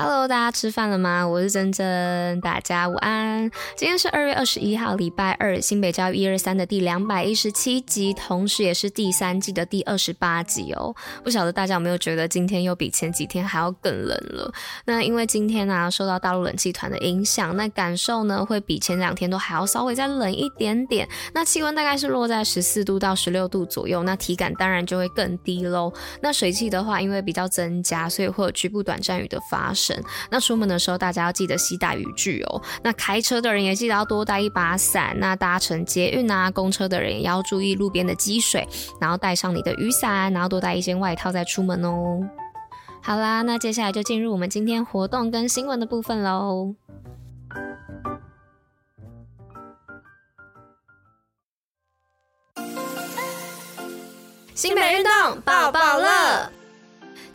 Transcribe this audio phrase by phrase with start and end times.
[0.00, 1.26] Hello，大家吃饭了吗？
[1.26, 3.50] 我是珍珍，大家午安。
[3.76, 10.94] 今天是二月二十一号，礼拜二，新北教育一二三的第两百一十七集，同时也是第三季的第二十八集哦。
[11.24, 14.52] 不晓得大家有没有觉得今天又比前几天还要更冷了？
[14.84, 21.08] 那因为今天呢、受到大陆冷气团的影响，那感受呢会比前两天都还要稍微再冷一点点。
[21.34, 25.92] 那气温大概是落在十四度到十六度左右，那体感当然就会更低喽。
[26.22, 29.87] 那水汽的话，因为比较增加，所以会有局部短暂雨的发生。
[30.30, 32.62] 那出门的时候，大家要记得携带雨具哦。
[32.82, 35.14] 那开车的人也记得要多带一把伞。
[35.18, 38.66] 那搭乘捷运啊、公车的人也要注意路边的积水，
[39.00, 42.20] 然后带上你的雨伞，然后多带一件外套再出门哦。
[43.02, 46.74] 好啦，那接下来就进入我们今天活动跟新闻的部分喽。
[54.54, 56.07] 新北运动抱抱乐。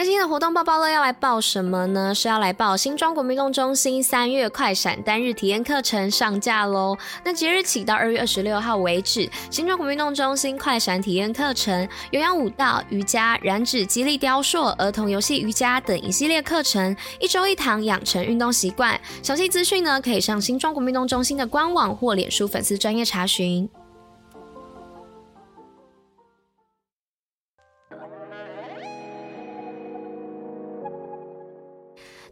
[0.00, 2.14] 那今天的活动爆爆乐要来报什么呢？
[2.14, 6.96] 是要来报新庄国民运动中心三月快闪单日体验课程上架喽。
[7.22, 18.98] 那即日起到二月二十六号为止，新庄国民运动中心快闪体验课程，有氧舞蹈、瑜伽、燃脂、肌力雕塑、儿童游戏瑜伽等一系列课程，一周一堂，养成运动习惯。
[19.22, 23.68] 详细资讯呢，可以上新庄国民运动中心的官网或脸书粉丝专业查询。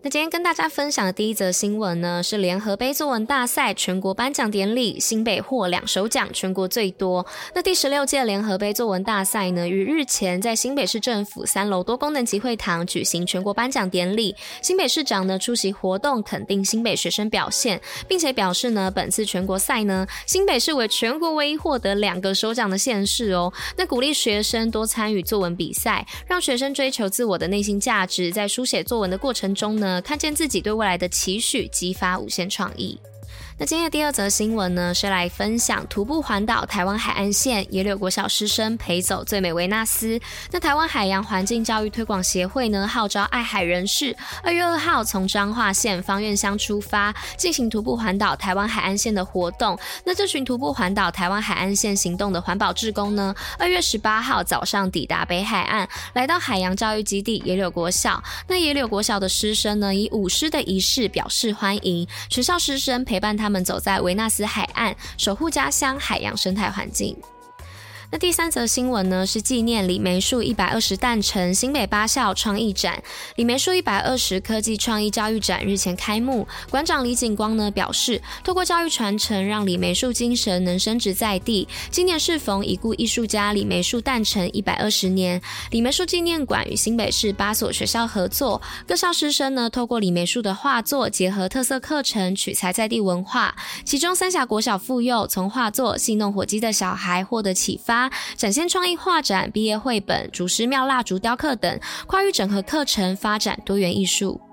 [0.00, 7.26] 那今天跟大家分享的第一则新闻呢，是联合杯作文大赛全国颁奖典礼，新北获两首奖，全国最多。
[7.52, 14.36] 那第十六届联合杯作文大赛呢，于日前在新北市政府三楼多功能集会堂举行全国颁奖典礼。
[14.62, 23.52] 新北市长呢出席活动，肯定新北学生表现，并且表示呢，本次全国赛呢，新北市为全国唯一获得两个首奖的县市哦。
[23.76, 29.87] 那鼓励学生多参与作文比赛，让学生追求自我的内心价值，在书写作文的过程中呢。
[30.02, 32.98] 看见自己对未来的期许，激发无限创意。
[33.60, 40.20] 那今天的第二则新闻呢，是来分享徒步环岛台湾海岸线，野柳国小师生陪走最美维纳斯。
[40.52, 49.76] 那台湾海洋环境教育推广协会呢，号召爱海人士，二月二号从彰化县芳苑乡出发，进行徒步环岛台湾海岸线的活动。
[50.04, 58.22] 那这群徒步环岛台湾海岸线行动的环保志工呢，二月十八号早上抵达北海岸，来到海洋教育基地野柳国小。
[58.46, 63.47] 那野柳国小的师生呢，以舞狮的仪式表示欢迎，全校师生陪伴他。
[63.48, 67.16] 他们走在维纳斯海岸，守护家乡海洋生态环境。
[68.10, 73.02] 那第三则新闻呢，是纪念李梅树一百二十诞辰，新北八校创意展。
[73.36, 81.68] 李梅树一百二十科技创意教育展日前开幕，馆长李景光呢表示，透过教育传承，让李梅树精神能深植在地。
[81.90, 85.38] 今年适逢已故艺术家李梅树诞辰一百二十年，
[85.70, 93.54] 李梅树纪念馆与新北市八所学校合作，各校师生呢透过李梅树的画作，结合特色课程，取材在地文化。
[93.84, 97.97] 其中三峡国小附幼从画作戏弄火鸡的小孩获得启发。
[98.36, 104.47] 展现创意画展、毕业绘本、竹师庙蜡烛雕刻等跨域整合课程，发展多元艺术。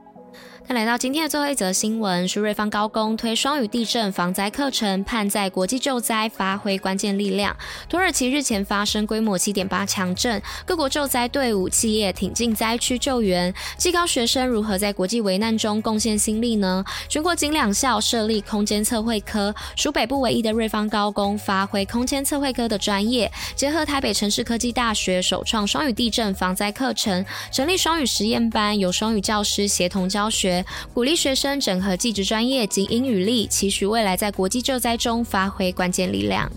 [0.68, 7.56] 那来到今天的最后一则新闻，是瑞芳高工推双语地震防灾课程，盼在国际救灾发挥关键力量。
[7.88, 13.54] 土耳其日前发生规模七点八强震，各国救灾队伍、企业挺进灾区救援。
[13.78, 16.84] 技高学生如何在国际危难中贡献心力呢？
[17.08, 30.55] 全国仅两校设立空间测绘科，属北部唯一的瑞芳高工发挥空间测绘科的专业，结合台北城市科技大学首创双语地震防灾课程，成立双语实验班，由双语教师协同教学。
[30.94, 36.52] 鼓励学生整合技职专业及英语力，期许未来在国际救灾中发挥关键力量。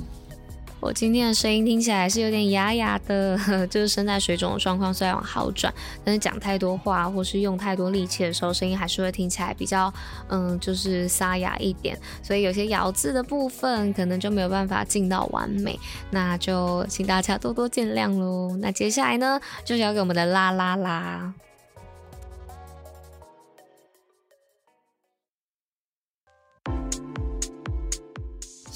[0.80, 3.36] 我今天的声音听起来是有点哑哑的，
[3.66, 9.92] 就是声带水肿的状况虽然有好转，但是讲太多话或是用太多力气的时候，声音还是会听起来比较
[10.28, 15.76] 嗯，就是沙哑一点，所以有些咬字的部分可能就没有办法进到完美，
[16.12, 18.56] 那就请大家多多见谅喽。
[18.60, 21.34] 那接下来呢，就交给我们的啦啦啦。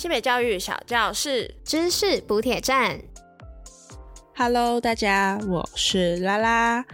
[0.03, 3.01] 新北教育小教室，知识补铁站。
[4.35, 6.85] Hello，大家，我是拉拉。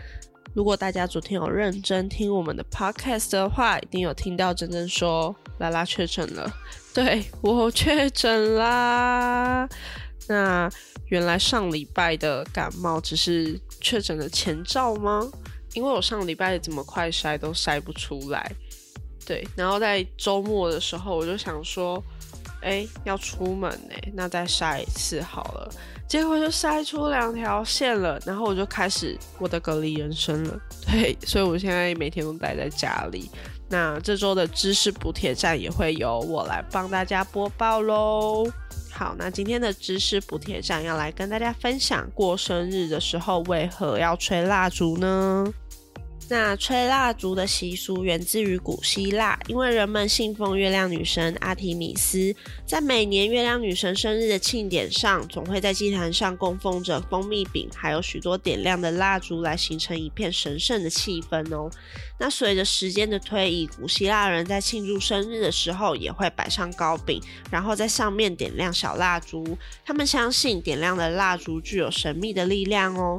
[0.53, 6.53] 如果大家昨天有认真听我们的 Podcast 的话，一定有听到珍珍说拉拉确诊了。
[6.93, 9.67] 对，我确诊啦。
[10.27, 10.71] 那
[11.07, 15.27] 原来上礼拜的感冒只是确诊的前兆吗？
[15.73, 18.53] 因为我上礼拜怎么快筛都筛不出来。
[19.25, 22.05] 对，然后在周末的时候，我就想说。
[22.61, 25.71] 哎，要出门呢，那再晒一次好了。
[26.07, 30.59] 结果就晒出两条线了，然后我就开始我的隔离人生了。
[30.87, 33.31] 对，所以我现在每天都待在家里。
[33.69, 38.51] 那这周的知识补帖站也会由我来帮大家播报喽。
[38.91, 45.47] 好，那今天的知识补帖站要来跟大家分享，过生日的时候为何要吹蜡烛呢？
[46.31, 52.35] 那吹蜡烛的习俗源自于古希腊，因为人们信奉月亮女神阿提米斯，
[52.67, 61.71] 在每年月亮女神生日的庆典上，总会在祭坛上供奉着蜂蜜饼，还有许多点亮的蜡烛，来形成一片神圣的气氛哦。
[62.19, 69.57] 那随着时间的推移，古希腊人在庆祝生日的时候，也会摆上糕饼，然后在上面点亮小蜡烛。
[69.83, 73.19] 他们相信点亮的蜡烛具有神秘的力量哦。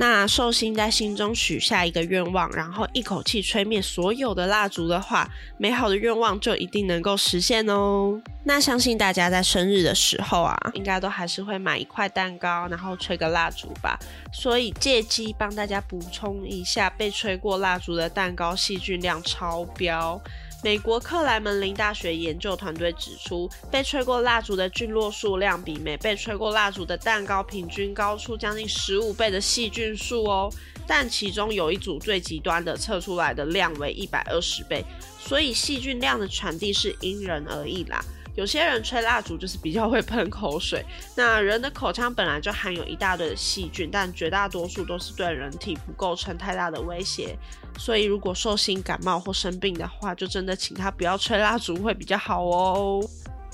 [0.00, 8.22] 那寿星在心中许下一个愿望，然后一口气吹灭所有的蜡烛的话，美好的愿望就一定能够实现哦。
[8.44, 13.98] 那相信大家在生日的时候啊，应该都还是会买一块蛋糕，然后吹个蜡烛吧。
[14.32, 20.20] 所以借机帮大家补充一下，被吹过蜡烛的蛋糕细菌量超标。
[20.64, 30.52] 美国克莱门林大学研究团队指出，被吹过蜡烛的菌落数量比没被吹过蜡烛的蛋糕平均高出将近十五倍的细菌数哦。
[30.84, 34.84] 但其中有一组最极端的测出来的量为一百二十倍，
[35.20, 38.04] 所以细菌量的传递是因人而异啦。
[38.38, 40.86] 有些人吹蜡烛就是比较会喷口水，
[41.16, 47.36] 那人的口腔本来就含有一大堆的细菌，但绝大多数都是对人体不构成太大的威胁，
[47.76, 53.04] 所以如果寿星感冒或生病的话，就真的请他不要吹蜡烛会比较好哦。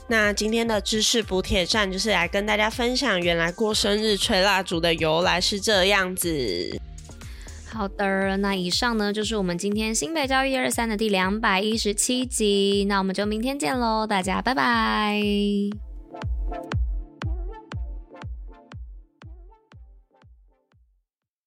[0.07, 6.79] 那今天的知识补铁站就是来跟大家分享，原来过生日吹蜡烛的由来是这样子。
[7.75, 15.21] 好的，那以上呢就是我们今天新北教育一二三的第两百一十七集，那我们就明天见喽，大家拜拜。